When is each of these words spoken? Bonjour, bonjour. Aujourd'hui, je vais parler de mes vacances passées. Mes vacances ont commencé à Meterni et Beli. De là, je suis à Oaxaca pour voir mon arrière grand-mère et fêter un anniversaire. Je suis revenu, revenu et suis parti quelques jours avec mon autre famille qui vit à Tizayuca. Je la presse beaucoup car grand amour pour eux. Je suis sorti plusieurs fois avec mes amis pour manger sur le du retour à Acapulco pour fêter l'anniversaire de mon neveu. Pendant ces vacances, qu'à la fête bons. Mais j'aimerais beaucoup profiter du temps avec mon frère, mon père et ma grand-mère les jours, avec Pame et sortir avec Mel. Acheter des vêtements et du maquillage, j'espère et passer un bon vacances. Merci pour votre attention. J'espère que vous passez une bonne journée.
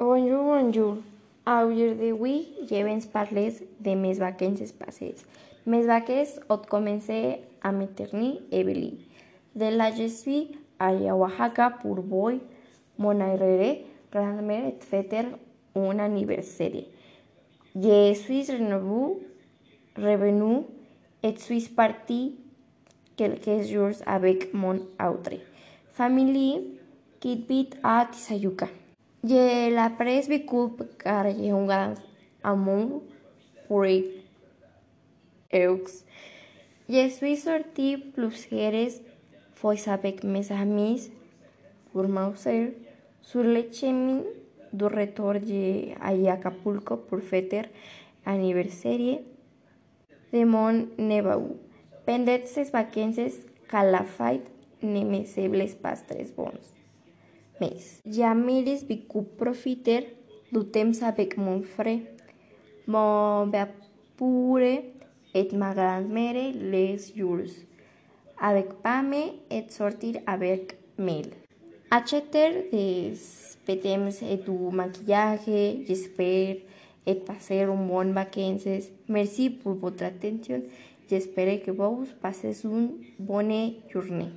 Bonjour, 0.00 0.44
bonjour. 0.44 0.98
Aujourd'hui, 1.44 2.46
je 2.70 2.74
vais 2.76 3.00
parler 3.12 3.52
de 3.80 3.90
mes 3.96 4.12
vacances 4.12 4.70
passées. 4.70 5.16
Mes 5.66 5.82
vacances 5.82 6.38
ont 6.48 6.58
commencé 6.58 7.38
à 7.60 7.72
Meterni 7.72 8.40
et 8.52 8.62
Beli. 8.62 9.08
De 9.56 9.76
là, 9.76 9.90
je 9.90 10.06
suis 10.06 10.52
à 10.78 10.92
Oaxaca 10.92 11.70
pour 11.82 12.00
voir 12.00 12.34
mon 12.96 13.20
arrière 13.20 13.78
grand-mère 14.12 14.68
et 14.68 14.84
fêter 14.84 15.22
un 15.74 15.98
anniversaire. 15.98 16.84
Je 17.74 18.14
suis 18.14 18.42
revenu, 18.52 19.16
revenu 19.96 20.62
et 21.24 21.34
suis 21.38 21.68
parti 21.70 22.36
quelques 23.16 23.64
jours 23.64 24.00
avec 24.06 24.54
mon 24.54 24.76
autre 24.76 25.40
famille 25.92 26.78
qui 27.18 27.34
vit 27.48 27.70
à 27.82 28.06
Tizayuca. 28.08 28.68
Je 29.24 29.74
la 29.74 29.90
presse 29.90 30.28
beaucoup 30.28 30.76
car 31.02 31.26
grand 31.66 31.94
amour 32.44 33.02
pour 33.66 33.84
eux. 33.84 34.04
Je 36.88 37.08
suis 37.08 37.36
sorti 37.36 37.96
plusieurs 37.96 38.92
fois 39.54 39.74
avec 39.88 40.22
mes 40.22 40.52
amis 40.52 41.10
pour 41.92 42.06
manger 42.06 42.76
sur 43.20 43.42
le 43.42 43.64
du 44.72 44.84
retour 44.84 45.34
à 46.00 46.32
Acapulco 46.32 46.98
pour 46.98 47.20
fêter 47.20 47.62
l'anniversaire 48.24 49.18
de 50.32 50.44
mon 50.44 50.86
neveu. 50.96 51.56
Pendant 52.06 52.38
ces 52.44 52.70
vacances, 52.70 53.34
qu'à 53.68 53.82
la 53.82 54.04
fête 54.04 54.48
bons. 56.36 56.52
Mais 57.60 57.76
j'aimerais 58.06 58.78
beaucoup 58.88 59.22
profiter 59.22 60.16
du 60.52 60.64
temps 60.64 61.02
avec 61.02 61.36
mon 61.36 61.62
frère, 61.62 62.00
mon 62.86 63.50
père 63.50 63.68
et 65.34 65.48
ma 65.52 65.74
grand-mère 65.74 66.52
les 66.54 66.96
jours, 67.16 67.38
avec 68.40 68.74
Pame 68.82 69.14
et 69.50 69.64
sortir 69.68 70.20
avec 70.26 70.76
Mel. 70.98 71.26
Acheter 71.90 72.68
des 72.70 73.12
vêtements 73.66 74.08
et 74.22 74.36
du 74.36 74.74
maquillage, 74.74 75.40
j'espère 75.86 76.56
et 77.06 77.14
passer 77.14 77.62
un 77.62 77.74
bon 77.74 78.12
vacances. 78.12 78.90
Merci 79.08 79.50
pour 79.50 79.74
votre 79.74 80.04
attention. 80.04 80.62
J'espère 81.08 81.62
que 81.62 81.70
vous 81.70 82.06
passez 82.20 82.64
une 82.64 82.90
bonne 83.18 83.72
journée. 83.90 84.30